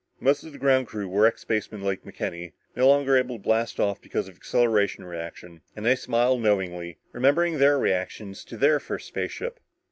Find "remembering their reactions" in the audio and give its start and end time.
7.11-8.43